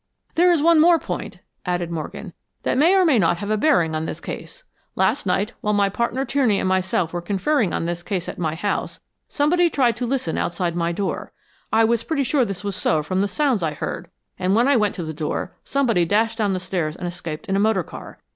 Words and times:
"There 0.33 0.51
is 0.51 0.63
one 0.63 0.79
more 0.79 0.97
point," 0.97 1.41
added 1.63 1.91
Morgan, 1.91 2.33
"that 2.63 2.75
may 2.75 2.95
or 2.95 3.05
may 3.05 3.19
not 3.19 3.37
have 3.37 3.51
a 3.51 3.55
bearing 3.55 3.93
on 3.93 4.05
this 4.07 4.19
case. 4.19 4.63
Last 4.95 5.27
night, 5.27 5.53
while 5.61 5.75
my 5.75 5.89
partner 5.89 6.25
Tierney 6.25 6.59
and 6.59 6.67
myself 6.67 7.13
were 7.13 7.21
conferring 7.21 7.71
on 7.71 7.85
this 7.85 8.01
case 8.01 8.27
at 8.27 8.39
my 8.39 8.55
house, 8.55 8.99
somebody 9.27 9.69
tried 9.69 9.95
to 9.97 10.07
listen 10.07 10.39
outside 10.39 10.75
my 10.75 10.91
door. 10.91 11.33
I 11.71 11.83
was 11.83 12.01
pretty 12.01 12.23
sure 12.23 12.43
this 12.45 12.63
was 12.63 12.75
so 12.75 13.03
from 13.03 13.21
the 13.21 13.27
sounds 13.27 13.61
I 13.61 13.75
heard; 13.75 14.09
and 14.39 14.55
when 14.55 14.67
I 14.67 14.75
went 14.75 14.95
to 14.95 15.03
the 15.03 15.13
door, 15.13 15.55
somebody 15.63 16.03
dashed 16.03 16.39
down 16.39 16.53
the 16.53 16.59
stairs 16.59 16.95
and 16.95 17.07
escaped 17.07 17.45
in 17.45 17.55
a 17.55 17.59
motor 17.59 17.83
car. 17.83 18.17